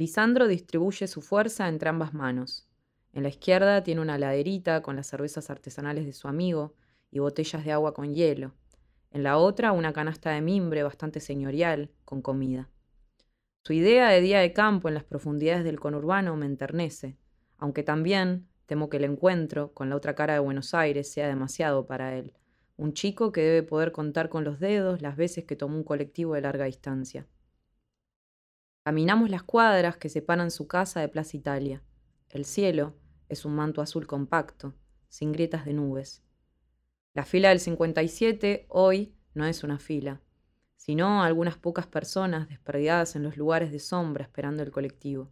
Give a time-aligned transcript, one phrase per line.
[0.00, 2.66] Lisandro distribuye su fuerza entre ambas manos.
[3.12, 6.74] En la izquierda tiene una laderita con las cervezas artesanales de su amigo
[7.10, 8.54] y botellas de agua con hielo.
[9.10, 12.70] En la otra una canasta de mimbre bastante señorial, con comida.
[13.62, 17.18] Su idea de día de campo en las profundidades del conurbano me enternece,
[17.58, 21.84] aunque también temo que el encuentro con la otra cara de Buenos Aires sea demasiado
[21.84, 22.32] para él,
[22.78, 26.36] un chico que debe poder contar con los dedos las veces que tomó un colectivo
[26.36, 27.26] de larga distancia.
[28.82, 31.82] Caminamos las cuadras que separan su casa de Plaza Italia.
[32.30, 32.94] El cielo
[33.28, 34.74] es un manto azul compacto,
[35.10, 36.22] sin grietas de nubes.
[37.12, 40.22] La fila del 57 hoy no es una fila,
[40.76, 45.30] sino algunas pocas personas desperdiadas en los lugares de sombra esperando el colectivo.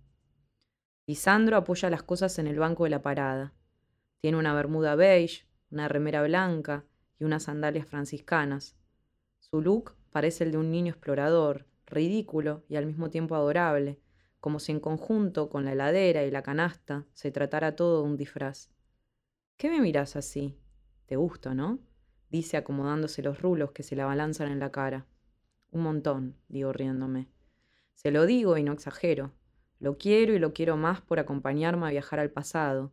[1.07, 3.55] Lisandro apoya las cosas en el banco de la parada.
[4.21, 6.85] Tiene una bermuda beige, una remera blanca
[7.19, 8.77] y unas sandalias franciscanas.
[9.39, 13.99] Su look parece el de un niño explorador, ridículo y al mismo tiempo adorable,
[14.41, 18.17] como si en conjunto con la heladera y la canasta se tratara todo de un
[18.17, 18.71] disfraz.
[19.57, 20.57] ¿Qué me miras así?
[21.07, 21.81] Te gusto, ¿no?
[22.31, 25.07] dice acomodándose los rulos que se le abalanzan en la cara.
[25.71, 27.29] Un montón, digo riéndome.
[27.95, 29.33] Se lo digo y no exagero.
[29.81, 32.93] Lo quiero y lo quiero más por acompañarme a viajar al pasado,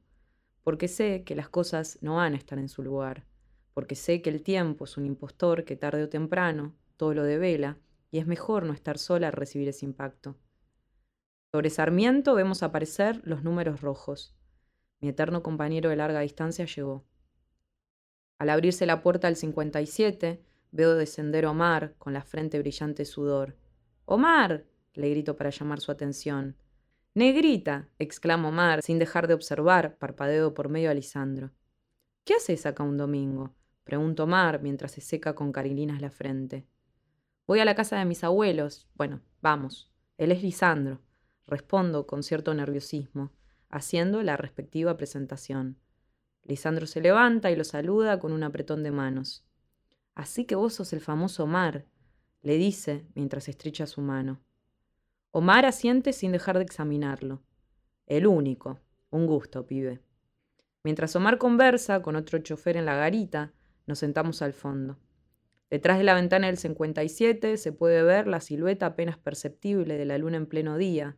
[0.63, 3.25] porque sé que las cosas no van a estar en su lugar,
[3.73, 7.77] porque sé que el tiempo es un impostor que tarde o temprano todo lo devela
[8.15, 10.37] y es mejor no estar sola al recibir ese impacto.
[11.51, 14.33] Sobre Sarmiento vemos aparecer los números rojos.
[15.01, 17.03] Mi eterno compañero de larga distancia llegó.
[18.39, 23.57] Al abrirse la puerta al 57, veo descender Omar con la frente brillante sudor.
[24.05, 24.63] ¡Omar!
[24.93, 26.55] le grito para llamar su atención.
[27.15, 31.51] Negrita, exclama Omar, sin dejar de observar, parpadeo por medio a Lisandro.
[32.23, 33.53] ¿Qué haces acá un domingo?
[33.83, 36.65] pregunto Omar mientras se seca con carilinas la frente.
[37.47, 38.87] Voy a la casa de mis abuelos.
[38.95, 39.91] Bueno, vamos.
[40.17, 41.01] Él es Lisandro.
[41.47, 43.31] Respondo con cierto nerviosismo,
[43.69, 45.77] haciendo la respectiva presentación.
[46.43, 49.45] Lisandro se levanta y lo saluda con un apretón de manos.
[50.15, 51.85] Así que vos sos el famoso Omar,
[52.41, 54.39] le dice mientras estrecha su mano.
[55.31, 57.43] Omar asiente sin dejar de examinarlo.
[58.05, 58.79] El único.
[59.09, 60.01] Un gusto, pibe.
[60.83, 63.51] Mientras Omar conversa con otro chofer en la garita,
[63.87, 64.97] nos sentamos al fondo.
[65.69, 70.17] Detrás de la ventana del 57 se puede ver la silueta apenas perceptible de la
[70.17, 71.17] luna en pleno día,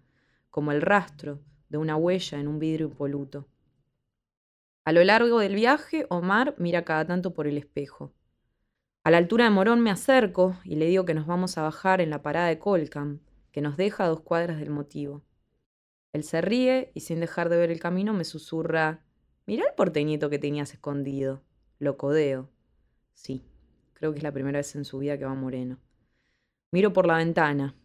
[0.49, 3.47] como el rastro de una huella en un vidrio impoluto.
[4.85, 8.13] A lo largo del viaje, Omar mira cada tanto por el espejo.
[9.03, 11.99] A la altura de Morón me acerco y le digo que nos vamos a bajar
[11.99, 13.19] en la parada de Colcam,
[13.51, 15.23] que nos deja a dos cuadras del motivo.
[16.13, 19.03] Él se ríe y sin dejar de ver el camino me susurra,
[19.45, 21.43] mirá el porteñito que tenías escondido.
[21.79, 22.49] Lo codeo.
[23.13, 23.45] Sí,
[23.97, 25.79] creo que es la primera vez en su vida que va moreno.
[26.71, 27.75] Miro por la ventana.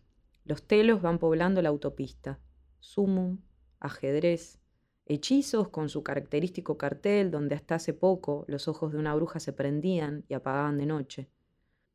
[0.45, 2.39] Los telos van poblando la autopista.
[2.81, 3.39] Sumum,
[3.81, 4.61] ajedrez,
[5.07, 9.55] hechizos con su característico cartel donde hasta hace poco los ojos de una bruja se
[9.55, 11.31] prendían y apagaban de noche.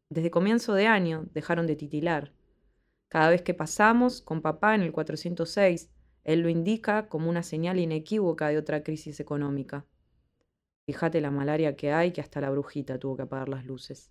[0.09, 2.33] Desde comienzo de año dejaron de titilar.
[3.09, 5.91] Cada vez que pasamos con papá en el 406,
[6.23, 9.85] él lo indica como una señal inequívoca de otra crisis económica.
[10.87, 14.09] Fíjate la malaria que hay que hasta la brujita tuvo que apagar las luces.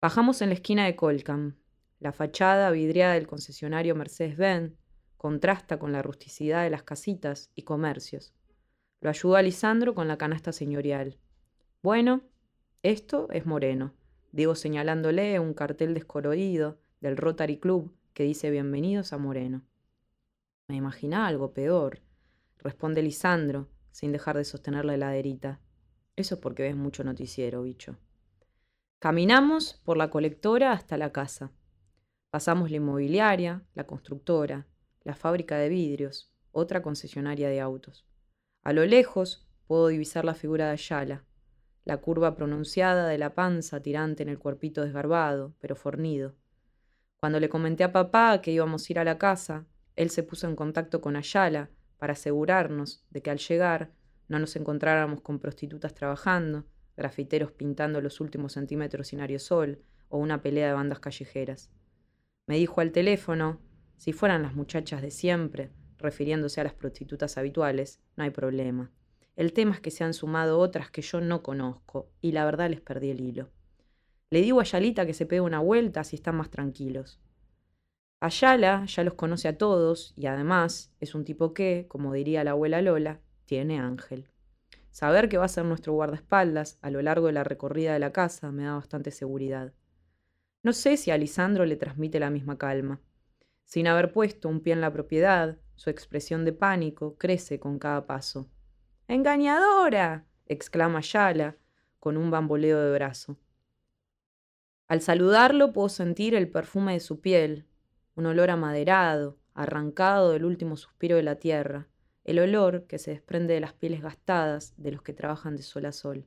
[0.00, 1.56] Bajamos en la esquina de Colcam.
[1.98, 4.72] La fachada vidriada del concesionario Mercedes-Benz
[5.16, 8.32] contrasta con la rusticidad de las casitas y comercios.
[9.00, 11.18] Lo ayuda a Lisandro con la canasta señorial.
[11.82, 12.22] Bueno,
[12.84, 13.92] esto es Moreno,
[14.30, 19.62] digo señalándole un cartel descolorido del Rotary Club que dice Bienvenidos a Moreno.
[20.68, 22.00] Me imagina algo peor,
[22.58, 25.60] responde Lisandro, sin dejar de sostener la heladerita.
[26.16, 27.96] Eso es porque ves mucho noticiero, bicho.
[28.98, 31.52] Caminamos por la colectora hasta la casa.
[32.30, 34.66] Pasamos la inmobiliaria, la constructora,
[35.04, 38.06] la fábrica de vidrios, otra concesionaria de autos.
[38.62, 41.24] A lo lejos puedo divisar la figura de Ayala,
[41.84, 46.34] la curva pronunciada de la panza tirante en el cuerpito desgarbado, pero fornido.
[47.20, 49.66] Cuando le comenté a papá que íbamos a ir a la casa,
[49.96, 51.70] él se puso en contacto con Ayala
[52.00, 53.92] para asegurarnos de que al llegar
[54.26, 56.64] no nos encontráramos con prostitutas trabajando,
[56.96, 61.70] grafiteros pintando los últimos centímetros sin aerosol o una pelea de bandas callejeras.
[62.46, 63.60] Me dijo al teléfono
[63.96, 68.90] si fueran las muchachas de siempre, refiriéndose a las prostitutas habituales, no hay problema.
[69.36, 72.70] El tema es que se han sumado otras que yo no conozco, y la verdad
[72.70, 73.50] les perdí el hilo.
[74.30, 77.20] Le digo a Yalita que se pegue una vuelta si están más tranquilos.
[78.20, 82.50] Ayala ya los conoce a todos y además es un tipo que, como diría la
[82.50, 84.28] abuela Lola, tiene ángel.
[84.90, 88.12] Saber que va a ser nuestro guardaespaldas a lo largo de la recorrida de la
[88.12, 89.72] casa me da bastante seguridad.
[90.62, 93.00] No sé si a le transmite la misma calma.
[93.64, 98.06] Sin haber puesto un pie en la propiedad, su expresión de pánico crece con cada
[98.06, 98.50] paso.
[99.08, 100.26] ¡Engañadora!
[100.44, 101.56] exclama Yala,
[101.98, 103.38] con un bamboleo de brazo.
[104.88, 107.69] Al saludarlo puedo sentir el perfume de su piel,
[108.20, 111.88] un olor amaderado, arrancado del último suspiro de la tierra,
[112.24, 115.86] el olor que se desprende de las pieles gastadas de los que trabajan de sol
[115.86, 116.26] a sol.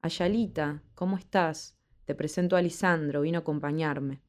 [0.00, 1.76] Ayalita, ¿cómo estás?
[2.06, 4.22] Te presento a Lisandro, vino a acompañarme.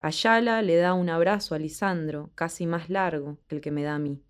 [0.00, 3.96] Ayala le da un abrazo a Lisandro, casi más largo que el que me da
[3.96, 4.24] a mí.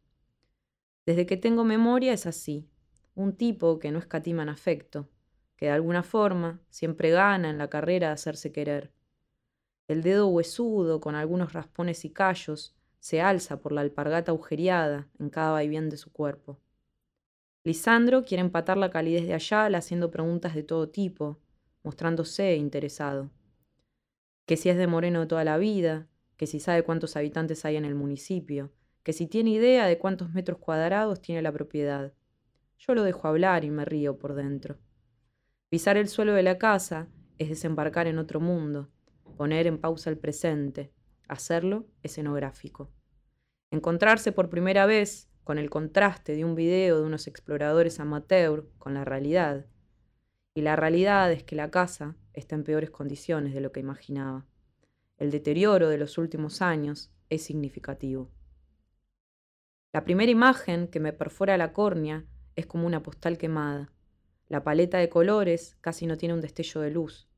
[1.06, 2.68] Desde que tengo memoria es así,
[3.14, 5.08] un tipo que no escatima en afecto,
[5.56, 8.93] que de alguna forma siempre gana en la carrera de hacerse querer.
[9.86, 15.28] El dedo huesudo, con algunos raspones y callos, se alza por la alpargata agujereada en
[15.28, 16.58] cada vaivén de su cuerpo.
[17.64, 21.38] Lisandro quiere empatar la calidez de Ayala haciendo preguntas de todo tipo,
[21.82, 23.30] mostrándose interesado.
[24.46, 27.84] Que si es de Moreno toda la vida, que si sabe cuántos habitantes hay en
[27.84, 28.72] el municipio,
[29.02, 32.14] que si tiene idea de cuántos metros cuadrados tiene la propiedad.
[32.78, 34.78] Yo lo dejo hablar y me río por dentro.
[35.68, 37.08] Pisar el suelo de la casa
[37.38, 38.90] es desembarcar en otro mundo,
[39.36, 40.92] poner en pausa el presente,
[41.28, 42.90] hacerlo escenográfico.
[43.70, 48.94] Encontrarse por primera vez con el contraste de un video de unos exploradores amateur con
[48.94, 49.66] la realidad.
[50.54, 54.46] Y la realidad es que la casa está en peores condiciones de lo que imaginaba.
[55.18, 58.30] El deterioro de los últimos años es significativo.
[59.92, 62.24] La primera imagen que me perfora la córnea
[62.56, 63.92] es como una postal quemada.
[64.48, 67.28] La paleta de colores casi no tiene un destello de luz.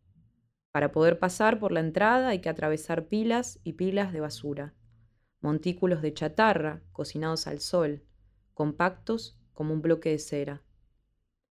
[0.76, 4.74] Para poder pasar por la entrada hay que atravesar pilas y pilas de basura,
[5.40, 8.02] montículos de chatarra cocinados al sol,
[8.52, 10.62] compactos como un bloque de cera.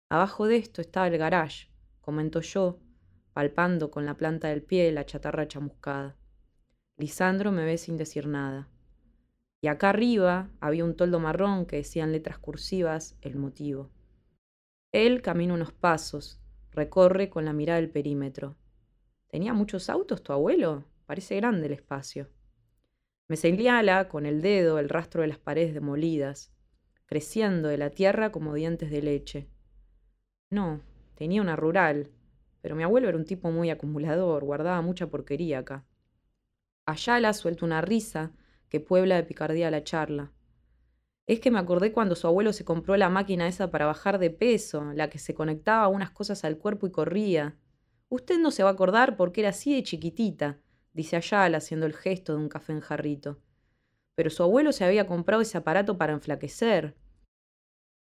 [0.10, 1.70] Abajo de esto estaba el garage,
[2.02, 2.82] comento yo,
[3.32, 6.18] palpando con la planta del pie la chatarra chamuscada.
[6.98, 8.68] Lisandro me ve sin decir nada.
[9.62, 13.90] Y acá arriba había un toldo marrón que decía en letras cursivas el motivo.
[14.92, 16.42] Él camina unos pasos,
[16.72, 18.58] recorre con la mirada el perímetro.
[19.34, 20.84] ¿Tenía muchos autos tu abuelo?
[21.08, 22.30] Parece grande el espacio.
[23.28, 26.54] Me señala con el dedo el rastro de las paredes demolidas,
[27.08, 29.50] creciendo de la tierra como dientes de leche.
[30.52, 30.82] No,
[31.16, 32.12] tenía una rural,
[32.62, 35.84] pero mi abuelo era un tipo muy acumulador, guardaba mucha porquería acá.
[36.86, 38.34] Ayala suelta una risa
[38.70, 40.32] que puebla de picardía la charla.
[41.26, 44.30] Es que me acordé cuando su abuelo se compró la máquina esa para bajar de
[44.30, 47.58] peso, la que se conectaba unas cosas al cuerpo y corría.
[48.14, 50.60] Usted no se va a acordar porque era así de chiquitita,
[50.94, 53.40] dice Ayala haciendo el gesto de un café en jarrito.
[54.14, 56.96] Pero su abuelo se había comprado ese aparato para enflaquecer.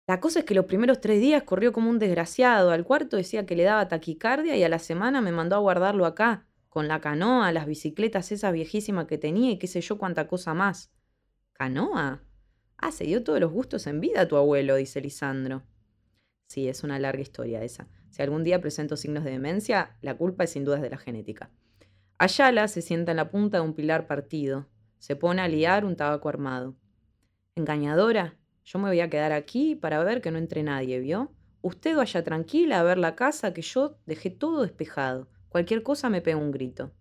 [0.07, 3.45] La cosa es que los primeros tres días corrió como un desgraciado, al cuarto decía
[3.45, 7.01] que le daba taquicardia y a la semana me mandó a guardarlo acá, con la
[7.01, 10.91] canoa, las bicicletas esas viejísimas que tenía y qué sé yo cuánta cosa más.
[11.53, 12.23] ¿Canoa?
[12.77, 15.61] Ah, se dio todos los gustos en vida tu abuelo, dice Lisandro.
[16.47, 17.87] Sí, es una larga historia esa.
[18.09, 21.49] Si algún día presento signos de demencia, la culpa es sin dudas de la genética.
[22.17, 24.67] Ayala se sienta en la punta de un pilar partido.
[24.97, 26.75] Se pone a liar un tabaco armado.
[27.55, 31.31] Engañadora, yo me voy a quedar aquí para ver que no entre nadie, ¿vio?
[31.61, 35.29] Usted vaya tranquila a ver la casa que yo dejé todo despejado.
[35.49, 36.91] Cualquier cosa me pega un grito.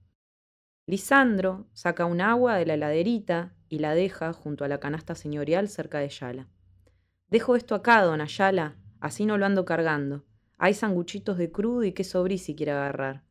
[0.86, 5.68] Lisandro saca un agua de la heladerita y la deja junto a la canasta señorial
[5.68, 6.48] cerca de Yala.
[7.28, 10.24] Dejo esto acá, don Ayala, así no lo ando cargando.
[10.58, 13.22] Hay sanguchitos de crudo y queso brie si quiere agarrar.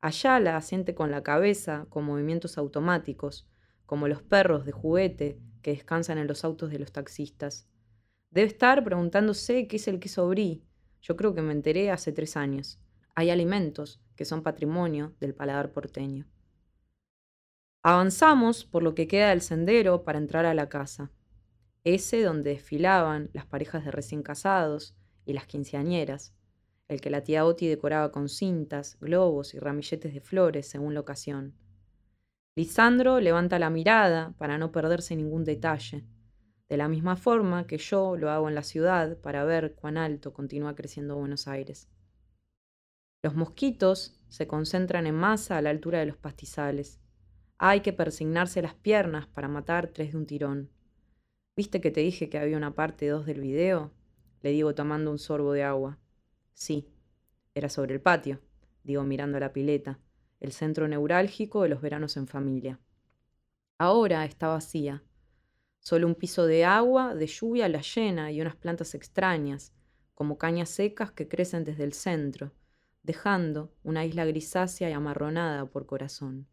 [0.00, 3.48] Ayala asiente con la cabeza, con movimientos automáticos,
[3.84, 7.68] como los perros de juguete que descansan en los autos de los taxistas.
[8.30, 10.62] Debe estar preguntándose qué es el queso brie.
[11.00, 12.80] Yo creo que me enteré hace tres años.
[13.16, 16.26] Hay alimentos que son patrimonio del paladar porteño.
[17.82, 21.10] Avanzamos por lo que queda del sendero para entrar a la casa,
[21.82, 26.32] ese donde desfilaban las parejas de recién casados y las quinceañeras,
[26.92, 31.00] el que la tía Oti decoraba con cintas, globos y ramilletes de flores según la
[31.00, 31.54] ocasión.
[32.54, 36.04] Lisandro levanta la mirada para no perderse ningún detalle,
[36.68, 40.32] de la misma forma que yo lo hago en la ciudad para ver cuán alto
[40.32, 41.88] continúa creciendo Buenos Aires.
[43.22, 47.00] Los mosquitos se concentran en masa a la altura de los pastizales.
[47.56, 50.70] Hay que persignarse las piernas para matar tres de un tirón.
[51.56, 53.92] ¿Viste que te dije que había una parte dos del video?
[54.40, 55.98] Le digo tomando un sorbo de agua.
[56.52, 56.88] Sí,
[57.54, 58.40] era sobre el patio,
[58.84, 59.98] digo mirando la pileta,
[60.40, 62.80] el centro neurálgico de los veranos en familia.
[63.78, 65.02] Ahora está vacía.
[65.80, 69.72] Solo un piso de agua, de lluvia la llena y unas plantas extrañas,
[70.14, 72.52] como cañas secas que crecen desde el centro,
[73.02, 76.46] dejando una isla grisácea y amarronada por corazón.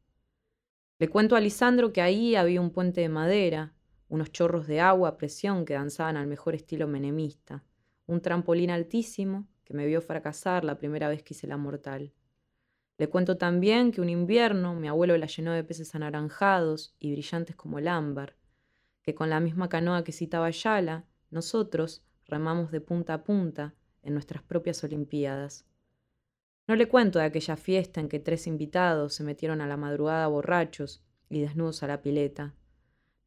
[0.98, 3.74] Le cuento a Lisandro que ahí había un puente de madera,
[4.08, 7.63] unos chorros de agua a presión que danzaban al mejor estilo menemista,
[8.08, 12.11] un trampolín altísimo que me vio fracasar la primera vez que hice la mortal.
[12.97, 17.55] Le cuento también que un invierno mi abuelo la llenó de peces anaranjados y brillantes
[17.55, 18.35] como el ámbar,
[19.03, 24.13] que con la misma canoa que citaba Yala, nosotros remamos de punta a punta en
[24.13, 25.67] nuestras propias Olimpiadas.
[26.67, 30.25] No le cuento de aquella fiesta en que tres invitados se metieron a la madrugada
[30.25, 32.55] borrachos y desnudos a la pileta.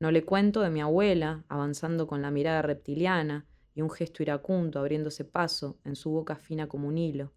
[0.00, 4.78] No le cuento de mi abuela avanzando con la mirada reptiliana y un gesto iracundo
[4.78, 7.32] abriéndose paso en su boca fina como un hilo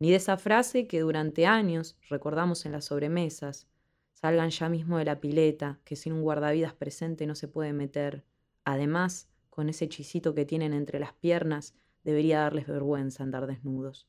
[0.00, 3.68] ni de esa frase que durante años recordamos en las sobremesas.
[4.12, 8.24] Salgan ya mismo de la pileta, que sin un guardavidas presente no se puede meter.
[8.64, 14.08] Además, con ese hechicito que tienen entre las piernas, debería darles vergüenza andar desnudos.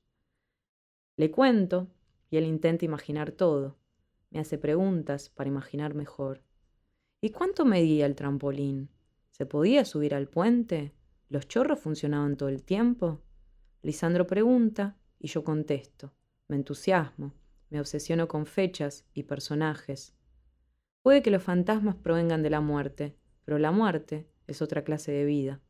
[1.16, 1.88] Le cuento
[2.30, 3.78] y él intenta imaginar todo.
[4.30, 6.44] Me hace preguntas para imaginar mejor.
[7.20, 8.90] ¿Y cuánto medía el trampolín?
[9.32, 10.94] ¿Se podía subir al puente?
[11.30, 13.22] ¿Los chorros funcionaban todo el tiempo?
[13.84, 16.12] Lisandro pregunta y yo contesto,
[16.48, 17.36] me entusiasmo,
[17.70, 20.16] me obsesiono con fechas y personajes.
[21.04, 25.26] Puede que los fantasmas provengan de la muerte, pero la muerte es otra clase de
[25.26, 25.62] vida.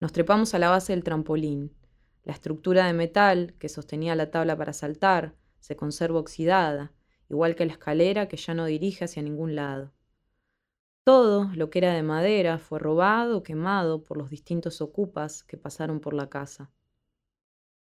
[0.00, 1.76] Nos trepamos a la base del trampolín.
[2.24, 6.94] La estructura de metal que sostenía la tabla para saltar se conserva oxidada,
[7.28, 9.92] igual que la escalera que ya no dirige hacia ningún lado.
[11.04, 15.56] Todo lo que era de madera fue robado o quemado por los distintos ocupas que
[15.56, 16.70] pasaron por la casa.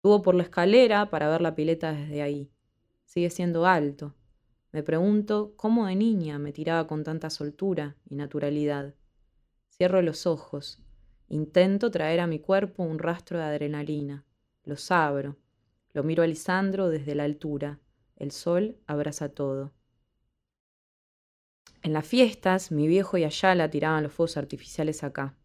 [0.02, 2.52] Subo por la escalera para ver la pileta desde ahí.
[3.06, 4.14] Sigue siendo alto.
[4.72, 8.94] Me pregunto cómo de niña me tiraba con tanta soltura y naturalidad.
[9.70, 10.84] Cierro los ojos.
[11.30, 14.26] Intento traer a mi cuerpo un rastro de adrenalina.
[14.64, 15.38] Los abro.
[15.94, 17.80] Lo miro a Lisandro desde la altura.
[18.18, 19.72] El sol abraza todo.
[21.86, 25.36] En las fiestas, mi viejo y Ayala tiraban los fuegos artificiales acá.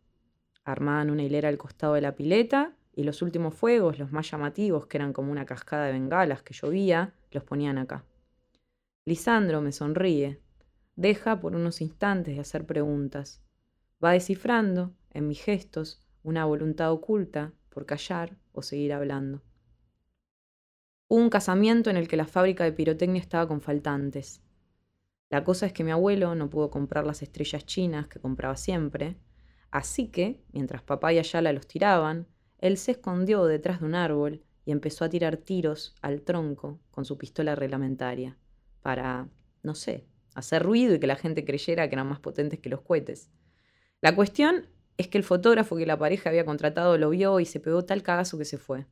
[0.64, 4.86] Armaban una hilera al costado de la pileta y los últimos fuegos, los más llamativos,
[4.86, 8.06] que eran como una cascada de bengalas que llovía, los ponían acá.
[9.04, 10.40] Lisandro me sonríe,
[10.96, 13.42] deja por unos instantes de hacer preguntas,
[14.02, 19.42] va descifrando, en mis gestos, una voluntad oculta por callar o seguir hablando.
[21.06, 24.40] Hubo un casamiento en el que la fábrica de pirotecnia estaba con faltantes.
[25.30, 29.16] La cosa es que mi abuelo no pudo comprar las estrellas chinas que compraba siempre,
[29.70, 32.26] así que, mientras papá y Ayala los tiraban,
[32.58, 37.04] él se escondió detrás de un árbol y empezó a tirar tiros al tronco con
[37.04, 38.36] su pistola reglamentaria,
[38.82, 39.28] para,
[39.62, 42.80] no sé, hacer ruido y que la gente creyera que eran más potentes que los
[42.80, 43.30] cohetes.
[44.00, 47.60] La cuestión es que el fotógrafo que la pareja había contratado lo vio y se
[47.60, 48.86] pegó tal cagazo que se fue.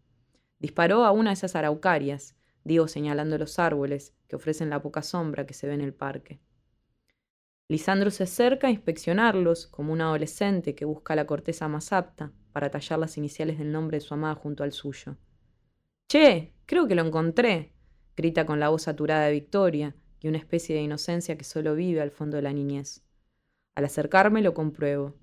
[0.61, 2.37] Disparó a una de esas araucarias,
[2.69, 6.39] digo señalando los árboles que ofrecen la poca sombra que se ve en el parque.
[7.67, 12.71] Lisandro se acerca a inspeccionarlos como un adolescente que busca la corteza más apta para
[12.71, 15.17] tallar las iniciales del nombre de su amada junto al suyo.
[16.09, 17.73] Che, creo que lo encontré,
[18.17, 22.01] grita con la voz saturada de victoria y una especie de inocencia que solo vive
[22.01, 23.03] al fondo de la niñez.
[23.75, 25.17] Al acercarme lo compruebo.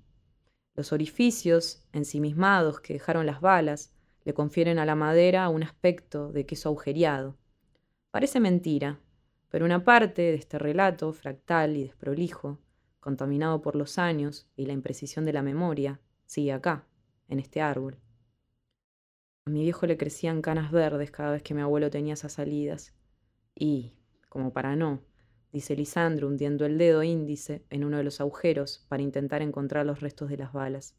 [0.74, 3.95] Los orificios, ensimismados que dejaron las balas,
[4.26, 7.36] le confieren a la madera un aspecto de queso agujereado.
[8.10, 8.98] Parece mentira,
[9.50, 12.58] pero una parte de este relato, fractal y desprolijo,
[12.98, 16.88] contaminado por los años y la imprecisión de la memoria, sigue acá,
[17.28, 18.00] en este árbol.
[19.44, 22.96] A mi viejo le crecían canas verdes cada vez que mi abuelo tenía esas salidas.
[23.54, 23.92] Y,
[24.28, 25.04] como para no,
[25.52, 30.00] dice Lisandro hundiendo el dedo índice en uno de los agujeros para intentar encontrar los
[30.00, 30.96] restos de las balas.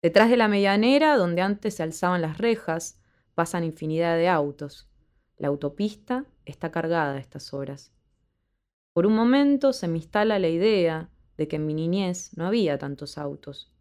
[0.00, 3.00] Detrás de la medianera, donde antes se alzaban las rejas,
[3.34, 4.88] pasan infinidad de autos.
[5.36, 7.92] La autopista está cargada a estas horas.
[8.92, 12.78] Por un momento se me instala la idea de que en mi niñez no había
[12.78, 13.72] tantos autos.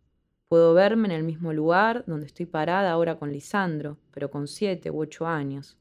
[0.47, 4.89] Puedo verme en el mismo lugar donde estoy parada ahora con Lisandro, pero con siete
[4.89, 5.77] u ocho años.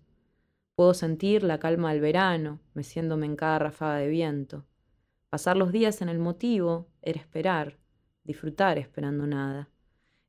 [0.75, 4.65] Puedo sentir la calma del verano, meciéndome en cada ráfaga de viento.
[5.31, 7.79] Pasar los días en el motivo era esperar,
[8.25, 9.71] disfrutar esperando nada.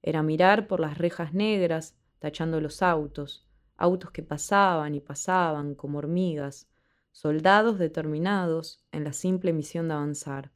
[0.07, 3.45] Era mirar por las rejas negras, tachando los autos,
[3.75, 6.69] autos que pasaban y pasaban como hormigas,
[7.11, 10.53] soldados determinados en la simple misión de avanzar.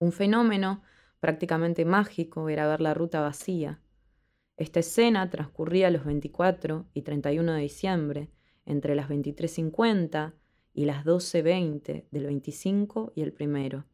[0.00, 0.82] Un fenómeno
[1.20, 3.80] prácticamente mágico era ver la ruta vacía.
[4.56, 8.28] Esta escena transcurría los 24 y 31 de diciembre,
[8.66, 10.32] entre las 23.50
[10.74, 13.84] y las 12.20 del 25 y el primero.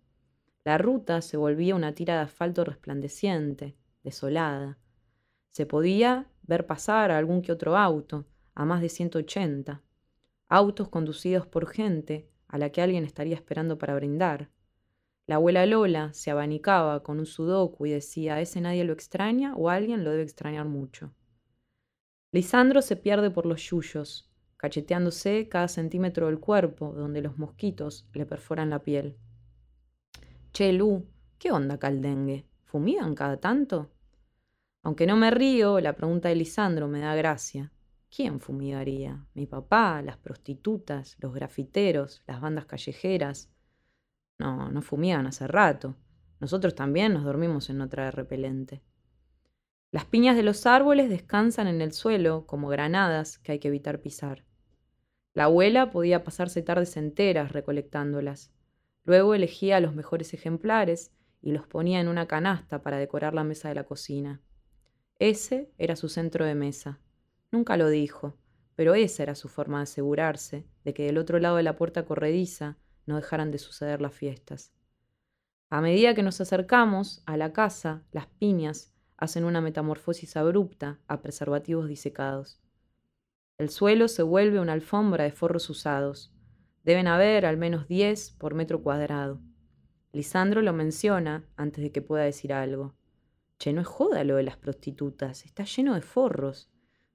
[0.64, 4.78] La ruta se volvía una tira de asfalto resplandeciente, desolada.
[5.50, 9.82] Se podía ver pasar a algún que otro auto, a más de 180.
[10.48, 14.50] Autos conducidos por gente a la que alguien estaría esperando para brindar.
[15.26, 19.70] La abuela Lola se abanicaba con un sudoku y decía, ese nadie lo extraña o
[19.70, 21.12] alguien lo debe extrañar mucho.
[22.30, 28.26] Lisandro se pierde por los yuyos, cacheteándose cada centímetro del cuerpo donde los mosquitos le
[28.26, 29.16] perforan la piel.
[30.52, 31.06] Che, Lu,
[31.38, 32.46] ¿qué onda caldengue?
[32.64, 33.93] ¿Fumigan cada tanto?
[34.84, 37.72] Aunque no me río, la pregunta de Lisandro me da gracia.
[38.14, 39.26] ¿Quién fumigaría?
[39.32, 40.02] ¿Mi papá?
[40.02, 41.16] ¿Las prostitutas?
[41.20, 42.22] ¿Los grafiteros?
[42.26, 43.50] ¿Las bandas callejeras?
[44.38, 45.96] No, no fumigan hace rato.
[46.38, 48.82] Nosotros también nos dormimos en otra repelente.
[49.90, 54.02] Las piñas de los árboles descansan en el suelo como granadas que hay que evitar
[54.02, 54.44] pisar.
[55.32, 58.52] La abuela podía pasarse tardes enteras recolectándolas.
[59.04, 61.10] Luego elegía los mejores ejemplares
[61.40, 64.42] y los ponía en una canasta para decorar la mesa de la cocina.
[65.18, 66.98] Ese era su centro de mesa.
[67.52, 68.36] Nunca lo dijo,
[68.74, 72.04] pero esa era su forma de asegurarse de que del otro lado de la puerta
[72.04, 74.72] corrediza no dejaran de suceder las fiestas.
[75.70, 81.22] A medida que nos acercamos a la casa, las piñas hacen una metamorfosis abrupta a
[81.22, 82.60] preservativos disecados.
[83.56, 86.34] El suelo se vuelve una alfombra de forros usados.
[86.82, 89.40] Deben haber al menos diez por metro cuadrado.
[90.12, 92.94] Lisandro lo menciona antes de que pueda decir algo.
[93.72, 96.70] No es joda lo de las prostitutas, está lleno de forros.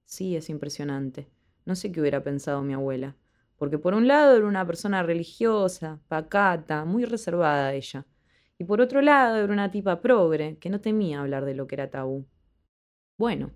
[0.06, 1.30] Sí, es impresionante.
[1.66, 3.16] No sé qué hubiera pensado mi abuela
[3.60, 8.08] porque por un lado era una persona religiosa, pacata, muy reservada ella,
[8.58, 11.76] y por otro lado era una tipa progre, que no temía hablar de lo que
[11.76, 12.26] era tabú.
[13.18, 13.52] Bueno,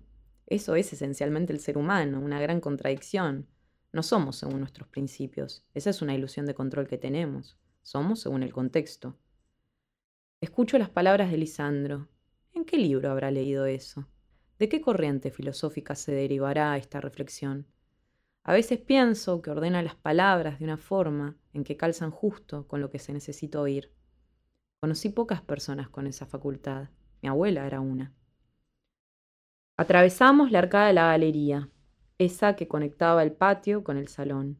[0.46, 3.48] eso es esencialmente el ser humano, una gran contradicción.
[3.92, 8.42] No somos según nuestros principios, esa es una ilusión de control que tenemos, somos según
[8.42, 9.16] el contexto.
[10.42, 12.08] Escucho las palabras de Lisandro.
[12.54, 14.06] ¿En qué libro habrá leído eso?
[14.58, 17.66] ¿De qué corriente filosófica se derivará esta reflexión?
[18.44, 22.80] A veces pienso que ordena las palabras de una forma en que calzan justo con
[22.80, 23.92] lo que se necesita oír.
[24.80, 26.90] Conocí pocas personas con esa facultad.
[27.22, 28.14] Mi abuela era una.
[29.76, 31.70] Atravesamos la arcada de la galería,
[32.18, 34.58] esa que conectaba el patio con el salón.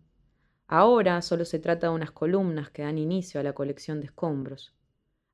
[0.67, 4.75] Ahora solo se trata de unas columnas que dan inicio a la colección de escombros.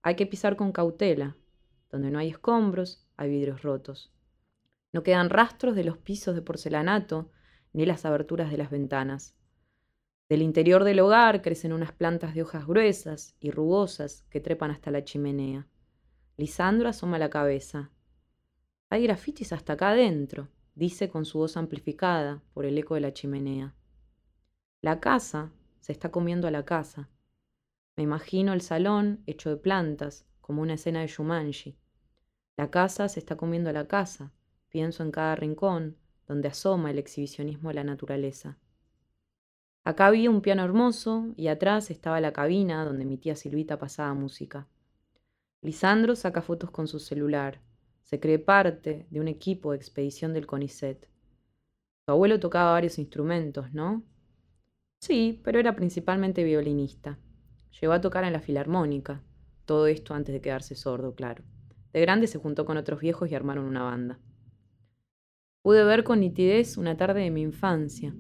[0.03, 1.37] Hay que pisar con cautela.
[1.91, 4.13] Donde no hay escombros, hay vidrios rotos.
[4.93, 7.31] No quedan rastros de los pisos de porcelanato
[7.73, 9.35] ni las aberturas de las ventanas.
[10.29, 14.91] Del interior del hogar crecen unas plantas de hojas gruesas y rugosas que trepan hasta
[14.91, 15.67] la chimenea.
[16.37, 17.91] Lisandro asoma la cabeza.
[18.91, 23.13] Hay grafitis hasta acá adentro, dice con su voz amplificada por el eco de la
[23.13, 23.75] chimenea.
[24.83, 27.09] La casa se está comiendo a la casa.
[27.97, 31.77] Me imagino el salón hecho de plantas, como una escena de Shumanji.
[32.61, 34.35] La casa se está comiendo a la casa.
[34.69, 35.97] Pienso en cada rincón,
[36.29, 38.59] donde asoma el exhibicionismo de la naturaleza.
[39.83, 44.13] Acá había un piano hermoso y atrás estaba la cabina donde mi tía Silvita pasaba
[44.13, 44.69] música.
[45.63, 47.63] Lisandro saca fotos con su celular.
[48.03, 51.09] Se cree parte de un equipo de expedición del CONICET.
[52.05, 54.03] Su abuelo tocaba varios instrumentos, ¿no?
[54.99, 57.19] Sí, pero era principalmente violinista.
[57.81, 59.23] Llegó a tocar en la filarmónica.
[59.65, 61.43] Todo esto antes de quedarse sordo, claro.
[61.93, 64.19] De grande se juntó con otros viejos y armaron una banda.
[65.63, 68.15] Pude ver con nitidez una tarde de mi infancia,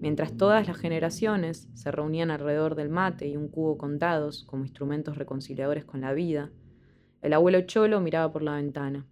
[0.00, 4.64] mientras todas las generaciones se reunían alrededor del mate y un cubo con dados como
[4.64, 6.50] instrumentos reconciliadores con la vida,
[7.20, 9.06] el abuelo Cholo miraba por la ventana.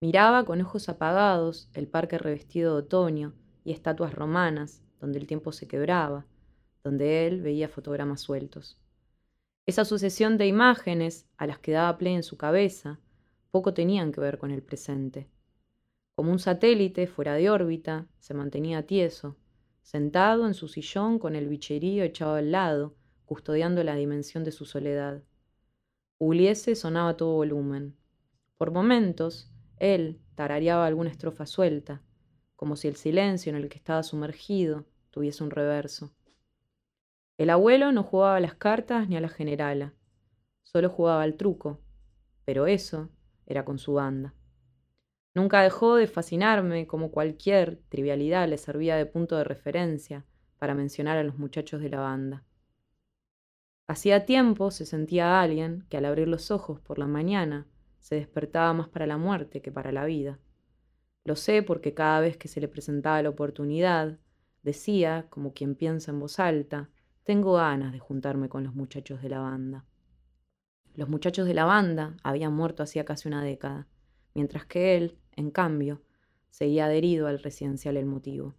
[0.00, 5.52] Miraba con ojos apagados el parque revestido de otoño y estatuas romanas donde el tiempo
[5.52, 6.26] se quebraba,
[6.82, 8.78] donde él veía fotogramas sueltos.
[9.66, 13.00] Esa sucesión de imágenes a las que daba play en su cabeza
[13.50, 15.30] poco tenían que ver con el presente.
[16.14, 19.36] Como un satélite fuera de órbita, se mantenía tieso,
[19.82, 24.66] sentado en su sillón con el bicherío echado al lado, custodiando la dimensión de su
[24.66, 25.22] soledad.
[26.18, 27.96] Pugliese sonaba a todo volumen.
[28.58, 32.02] Por momentos, él tarareaba alguna estrofa suelta,
[32.54, 36.12] como si el silencio en el que estaba sumergido tuviese un reverso.
[37.36, 39.92] El abuelo no jugaba a las cartas ni a la generala,
[40.62, 41.80] solo jugaba al truco,
[42.44, 43.10] pero eso
[43.46, 44.34] era con su banda.
[45.34, 50.24] Nunca dejó de fascinarme como cualquier trivialidad le servía de punto de referencia
[50.58, 52.44] para mencionar a los muchachos de la banda.
[53.88, 57.66] Hacía tiempo se sentía alguien que al abrir los ojos por la mañana
[57.98, 60.38] se despertaba más para la muerte que para la vida.
[61.24, 64.18] Lo sé porque cada vez que se le presentaba la oportunidad,
[64.62, 66.90] decía, como quien piensa en voz alta,
[67.24, 69.84] tengo ganas de juntarme con los muchachos de la banda.
[70.94, 73.88] Los muchachos de la banda habían muerto hacía casi una década,
[74.34, 76.02] mientras que él en cambio,
[76.50, 78.54] seguía adherido al residencial El Motivo.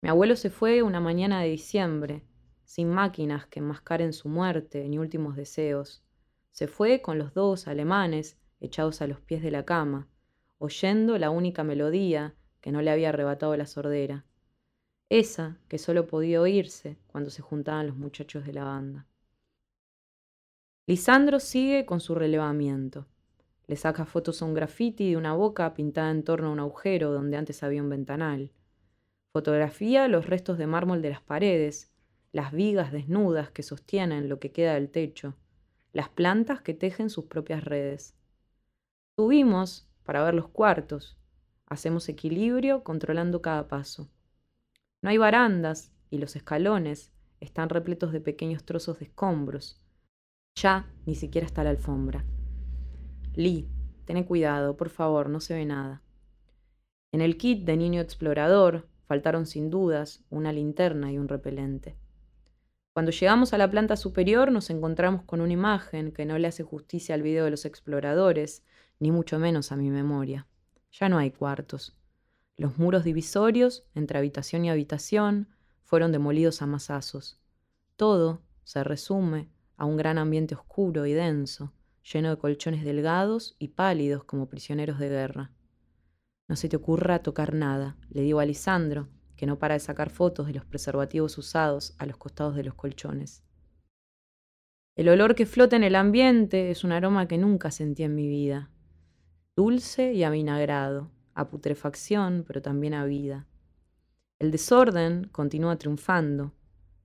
[0.00, 2.24] Mi abuelo se fue una mañana de diciembre,
[2.64, 6.02] sin máquinas que enmascaren su muerte ni últimos deseos.
[6.50, 10.08] Se fue con los dos alemanes echados a los pies de la cama,
[10.58, 14.24] oyendo la única melodía que no le había arrebatado la sordera,
[15.10, 19.06] esa que solo podía oírse cuando se juntaban los muchachos de la banda.
[20.86, 23.06] Lisandro sigue con su relevamiento.
[23.66, 27.12] Le saca fotos a un graffiti de una boca pintada en torno a un agujero
[27.12, 28.50] donde antes había un ventanal.
[29.32, 31.92] Fotografía los restos de mármol de las paredes,
[32.32, 35.34] las vigas desnudas que sostienen lo que queda del techo,
[35.92, 38.14] las plantas que tejen sus propias redes.
[39.16, 41.18] Subimos para ver los cuartos.
[41.66, 44.08] Hacemos equilibrio controlando cada paso.
[45.00, 49.80] No hay barandas y los escalones están repletos de pequeños trozos de escombros.
[50.56, 52.24] Ya ni siquiera está la alfombra.
[53.34, 53.68] Lee,
[54.06, 56.02] ten cuidado, por favor, no se ve nada.
[57.12, 61.96] En el kit de niño explorador faltaron sin dudas una linterna y un repelente.
[62.92, 66.64] Cuando llegamos a la planta superior nos encontramos con una imagen que no le hace
[66.64, 68.64] justicia al video de los exploradores,
[68.98, 70.48] ni mucho menos a mi memoria.
[70.90, 71.97] Ya no hay cuartos.
[72.58, 75.48] Los muros divisorios, entre habitación y habitación,
[75.84, 77.40] fueron demolidos a masazos.
[77.94, 83.68] Todo se resume a un gran ambiente oscuro y denso, lleno de colchones delgados y
[83.68, 85.52] pálidos como prisioneros de guerra.
[86.48, 90.10] No se te ocurra tocar nada, le digo a Lisandro, que no para de sacar
[90.10, 93.44] fotos de los preservativos usados a los costados de los colchones.
[94.96, 98.26] El olor que flota en el ambiente es un aroma que nunca sentí en mi
[98.26, 98.72] vida.
[99.54, 103.46] Dulce y avinagrado, a putrefacción, pero también a vida.
[104.40, 106.52] El desorden continúa triunfando,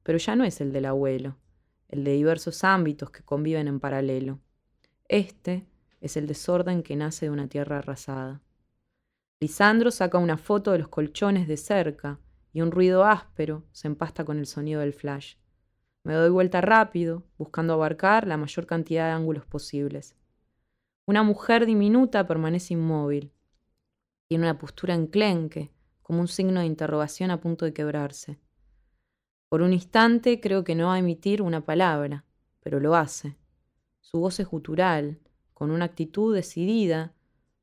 [0.01, 1.37] pero ya no es el del abuelo,
[1.87, 4.39] el de diversos ámbitos que conviven en paralelo.
[5.07, 5.67] Este
[6.01, 8.41] es el desorden que nace de una tierra arrasada.
[9.39, 12.19] Lisandro saca una foto de los colchones de cerca
[12.53, 15.35] y un ruido áspero se empasta con el sonido del flash.
[16.03, 20.15] Me doy vuelta rápido, buscando abarcar la mayor cantidad de ángulos posibles.
[21.05, 23.31] Una mujer diminuta permanece inmóvil.
[24.33, 25.69] Tiene una postura enclenque,
[26.01, 28.39] como un signo de interrogación a punto de quebrarse.
[29.47, 32.25] Por un instante creo que no va a emitir una palabra,
[32.59, 33.37] pero lo hace.
[34.01, 35.19] Su voz es gutural,
[35.53, 37.13] con una actitud decidida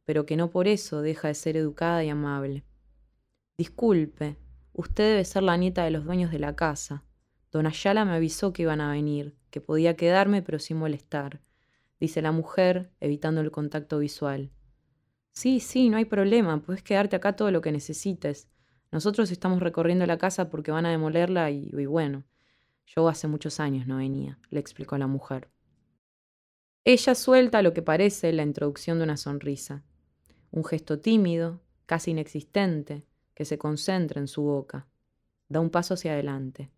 [0.05, 2.63] pero que no por eso deja de ser educada y amable.
[3.59, 4.37] Disculpe,
[4.73, 7.03] usted debe ser la nieta de los dueños de la casa.
[7.51, 11.41] Don Ayala me avisó que iban a venir, que podía quedarme pero sin molestar,
[11.99, 14.53] dice la mujer, evitando el contacto visual.
[15.33, 18.49] Sí, sí, no hay problema, puedes quedarte acá todo lo que necesites.
[18.93, 22.25] Nosotros estamos recorriendo la casa porque van a demolerla y, bueno,
[22.87, 25.49] yo hace muchos años no venía, le explicó la mujer.
[26.85, 29.85] Ella suelta lo que parece la introducción de una sonrisa
[30.51, 34.87] un gesto tímido, casi inexistente, que se concentra en su boca.
[35.49, 36.71] Da un paso hacia adelante.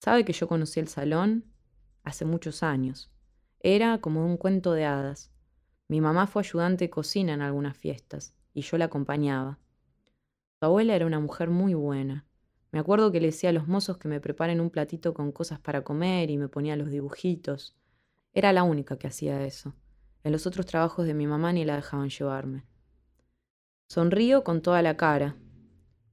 [0.00, 1.44] ¿Sabe que yo conocí el salón?
[2.04, 3.10] Hace muchos años.
[3.60, 5.31] Era como un cuento de hadas.
[5.92, 9.58] Mi mamá fue ayudante de cocina en algunas fiestas, y yo la acompañaba.
[10.58, 12.24] Su abuela era una mujer muy buena.
[12.70, 15.60] Me acuerdo que le decía a los mozos que me preparen un platito con cosas
[15.60, 17.76] para comer y me ponía los dibujitos.
[18.32, 19.74] Era la única que hacía eso.
[20.24, 22.64] En los otros trabajos de mi mamá ni la dejaban llevarme.
[23.86, 25.36] Sonrío con toda la cara.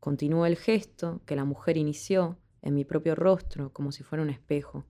[0.02, 4.30] Continúo el gesto que la mujer inició en mi propio rostro como si fuera un
[4.30, 4.84] espejo.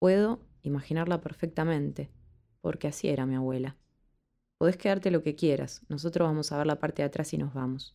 [0.00, 2.10] Puedo imaginarla perfectamente,
[2.62, 3.76] porque así era mi abuela.
[4.56, 7.52] Podés quedarte lo que quieras, nosotros vamos a ver la parte de atrás y nos
[7.52, 7.94] vamos.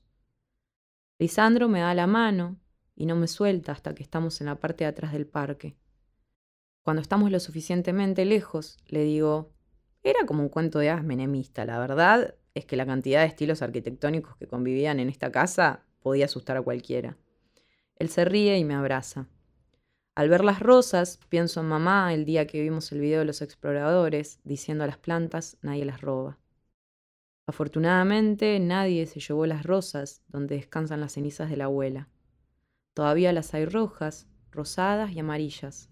[1.17, 2.59] Lisandro me da la mano
[2.95, 5.75] y no me suelta hasta que estamos en la parte de atrás del parque.
[6.83, 9.51] Cuando estamos lo suficientemente lejos, le digo,
[10.03, 13.61] era como un cuento de hadas menemista, la verdad, es que la cantidad de estilos
[13.61, 17.17] arquitectónicos que convivían en esta casa podía asustar a cualquiera.
[17.95, 19.27] Él se ríe y me abraza.
[20.17, 23.43] Al ver las rosas, pienso en mamá el día que vimos el video de los
[23.43, 26.39] exploradores, diciendo a las plantas, nadie las roba.
[27.45, 32.09] Afortunadamente, nadie se llevó las rosas donde descansan las cenizas de la abuela.
[32.95, 35.91] Todavía las hay rojas, rosadas y amarillas,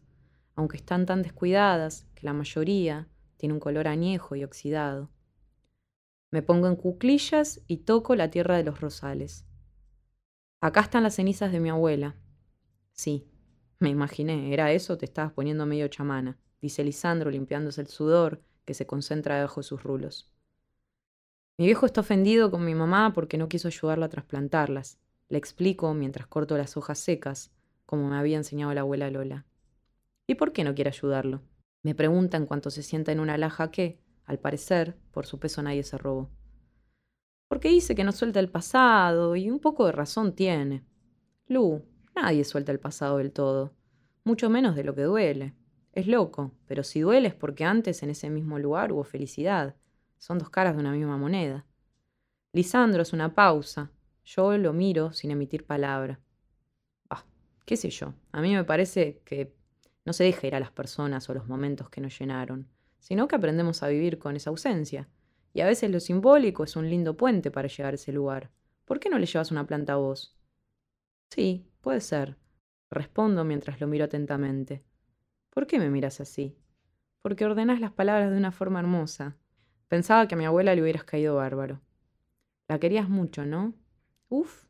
[0.55, 3.07] aunque están tan descuidadas que la mayoría
[3.37, 5.11] tiene un color añejo y oxidado.
[6.31, 9.45] Me pongo en cuclillas y toco la tierra de los rosales.
[10.61, 12.15] Acá están las cenizas de mi abuela.
[12.91, 13.27] Sí,
[13.79, 18.73] me imaginé, era eso, te estabas poniendo medio chamana, dice Lisandro limpiándose el sudor que
[18.73, 20.31] se concentra debajo de sus rulos.
[21.57, 24.99] Mi viejo está ofendido con mi mamá porque no quiso ayudarla a trasplantarlas.
[25.29, 27.53] Le explico mientras corto las hojas secas,
[27.85, 29.45] como me había enseñado la abuela Lola.
[30.27, 31.41] ¿Y por qué no quiere ayudarlo?
[31.81, 35.61] Me pregunta en cuanto se sienta en una laja que, al parecer, por su peso
[35.61, 36.29] nadie se robó.
[37.47, 40.83] Porque dice que no suelta el pasado, y un poco de razón tiene.
[41.47, 41.85] Lu,
[42.15, 43.73] nadie suelta el pasado del todo.
[44.23, 45.53] mucho menos de lo que duele.
[45.93, 49.75] Es loco, pero si duele es porque antes en ese mismo lugar hubo felicidad.
[50.17, 51.65] Son dos caras de una misma moneda.
[52.51, 53.91] Lisandro es una pausa.
[54.23, 56.19] Yo lo miro sin emitir palabra.
[57.07, 57.25] Bah,
[57.65, 58.13] qué sé yo.
[58.31, 59.53] A mí me parece que
[60.05, 62.67] no se deja ir a las personas o los momentos que nos llenaron,
[62.99, 65.07] sino que aprendemos a vivir con esa ausencia.
[65.53, 68.51] Y a veces lo simbólico es un lindo puente para llegar a ese lugar.
[68.85, 70.37] ¿Por qué no le llevas una planta a vos?
[71.29, 72.35] Sí, puede ser.
[72.89, 74.83] Respondo mientras lo miro atentamente.
[75.51, 76.57] ¿Por qué me miras así?
[77.21, 79.37] Porque ordenás las palabras de una forma hermosa.
[79.87, 81.81] Pensaba que a mi abuela le hubieras caído bárbaro.
[82.67, 83.75] La querías mucho, ¿no?
[84.29, 84.65] Uf,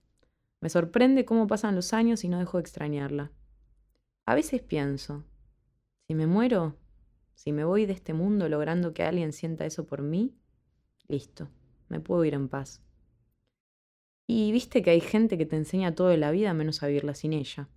[0.59, 3.31] me sorprende cómo pasan los años y no dejo de extrañarla.
[4.25, 5.23] A veces pienso,
[6.07, 6.75] si me muero,
[7.33, 10.35] si me voy de este mundo logrando que alguien sienta eso por mí,
[11.07, 11.47] listo,
[11.87, 12.81] me puedo ir en paz.
[14.27, 17.13] Y viste que hay gente que te enseña todo de la vida menos a vivirla
[17.13, 17.67] sin ella.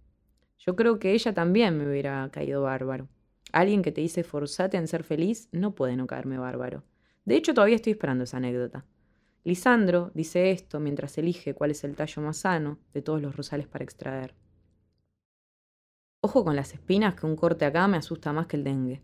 [0.59, 3.09] Yo creo que ella también me hubiera caído bárbaro.
[3.53, 6.85] Alguien que te dice forzate en ser feliz no puede no caerme bárbaro.
[7.25, 8.87] De hecho, todavía estoy esperando esa anécdota.
[9.45, 13.67] Lisandro dice esto mientras elige cuál es el tallo más sano de todos los rosales
[13.67, 14.35] para extraer.
[16.21, 19.03] Ojo con las espinas, que un corte acá me asusta más que el dengue.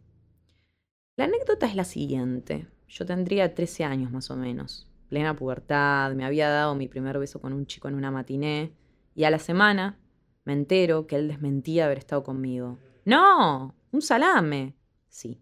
[1.16, 2.66] La anécdota es la siguiente.
[2.88, 7.40] Yo tendría 13 años más o menos plena pubertad, me había dado mi primer beso
[7.40, 8.72] con un chico en una matiné,
[9.14, 9.96] y a la semana
[10.44, 12.80] me entero que él desmentía haber estado conmigo.
[13.04, 13.76] ¡No!
[13.92, 14.74] ¡Un salame!
[15.08, 15.40] Sí,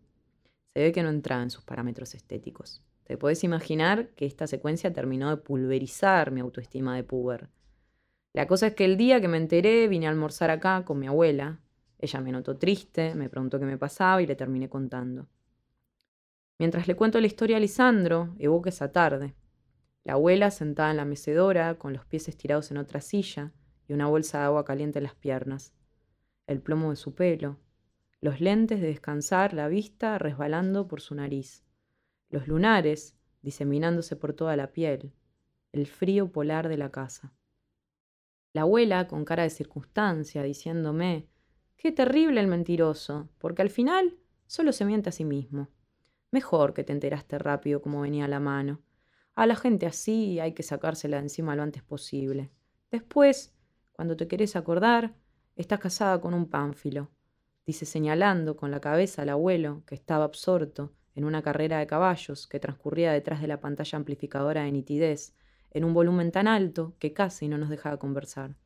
[0.74, 2.85] se ve que no entraba en sus parámetros estéticos.
[3.04, 7.48] Te podés imaginar que esta secuencia terminó de pulverizar mi autoestima de puber.
[8.35, 11.06] La cosa es que el día que me enteré vine a almorzar acá con mi
[11.06, 11.61] abuela.
[11.98, 15.28] Ella me notó triste, me preguntó qué me pasaba y le terminé contando.
[16.58, 19.35] Mientras le cuento la historia a Lisandro, evoca esa tarde.
[20.04, 23.52] La abuela sentada en la mecedora, con los pies estirados en otra silla
[23.86, 25.74] y una bolsa de agua caliente en las piernas.
[26.46, 27.58] El plomo de su pelo.
[28.20, 31.64] Los lentes de descansar la vista resbalando por su nariz.
[32.30, 35.12] Los lunares diseminándose por toda la piel.
[35.72, 37.32] El frío polar de la casa.
[38.52, 41.28] La abuela, con cara de circunstancia, diciéndome,
[41.76, 45.68] qué terrible el mentiroso, porque al final solo se miente a sí mismo.
[46.30, 48.82] Mejor que te enteraste rápido como venía la mano.
[49.34, 52.50] A la gente así hay que sacársela de encima lo antes posible.
[52.90, 53.54] Después,
[53.92, 55.14] cuando te querés acordar,
[55.56, 57.10] estás casada con un pánfilo,
[57.66, 62.46] dice señalando con la cabeza al abuelo, que estaba absorto en una carrera de caballos
[62.46, 65.34] que transcurría detrás de la pantalla amplificadora de nitidez,
[65.70, 68.56] en un volumen tan alto que casi no nos dejaba conversar.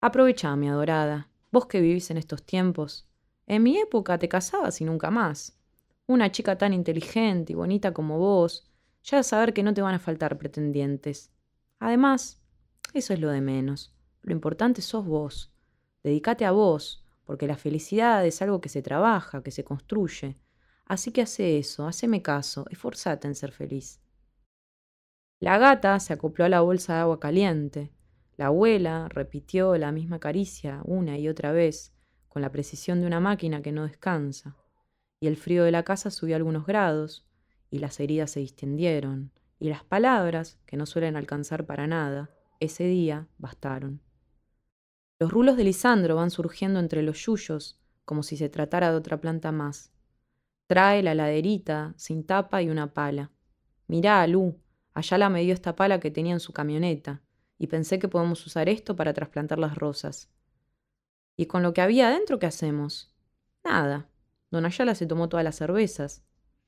[0.00, 3.06] Aprovecha, mi adorada, vos que vivís en estos tiempos.
[3.46, 5.58] En mi época te casabas y nunca más.
[6.06, 8.71] Una chica tan inteligente y bonita como vos,
[9.04, 11.32] ya a saber que no te van a faltar pretendientes.
[11.78, 12.42] Además,
[12.94, 13.94] eso es lo de menos.
[14.22, 15.52] Lo importante sos vos.
[16.02, 20.38] Dedícate a vos, porque la felicidad es algo que se trabaja, que se construye.
[20.84, 24.00] Así que hace eso, haceme caso, esforzate en ser feliz.
[25.40, 27.92] La gata se acopló a la bolsa de agua caliente.
[28.36, 31.92] La abuela repitió la misma caricia una y otra vez,
[32.28, 34.56] con la precisión de una máquina que no descansa.
[35.20, 37.26] Y el frío de la casa subió algunos grados,
[37.72, 42.30] y las heridas se distendieron, y las palabras, que no suelen alcanzar para nada,
[42.60, 44.02] ese día bastaron.
[45.18, 49.22] Los rulos de Lisandro van surgiendo entre los yuyos, como si se tratara de otra
[49.22, 49.90] planta más.
[50.66, 53.30] Trae la laderita, sin tapa y una pala.
[53.86, 54.60] Mirá, Lu,
[54.92, 57.22] allá la me dio esta pala que tenía en su camioneta,
[57.56, 60.28] y pensé que podemos usar esto para trasplantar las rosas.
[61.38, 63.14] ¿Y con lo que había adentro qué hacemos?
[63.64, 64.10] Nada.
[64.50, 66.22] Don Ayala se tomó todas las cervezas.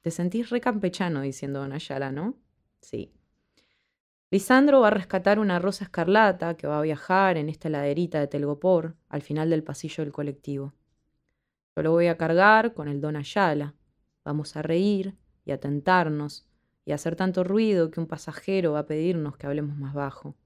[0.05, 2.37] Te sentís re campechano diciendo Don Ayala, ¿no?
[2.83, 3.11] Sí.
[4.31, 8.27] Lisandro va a rescatar una rosa escarlata que va a viajar en esta laderita de
[8.27, 10.75] Telgopor al final del pasillo del colectivo.
[11.75, 13.77] Yo lo voy a cargar con el Don Ayala.
[14.27, 16.47] Vamos a reír y a tentarnos
[16.85, 20.37] y a hacer tanto ruido que un pasajero va a pedirnos que hablemos más bajo.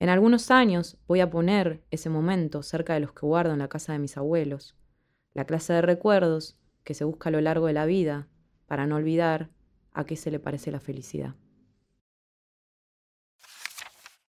[0.00, 3.68] En algunos años voy a poner ese momento cerca de los que guardo en la
[3.68, 4.76] casa de mis abuelos,
[5.34, 8.28] la clase de recuerdos que se busca a lo largo de la vida
[8.66, 9.50] para no olvidar
[9.92, 11.34] a qué se le parece la felicidad.